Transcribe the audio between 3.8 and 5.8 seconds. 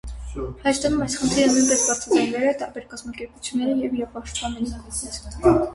և իրավապաշտպանների կողմից։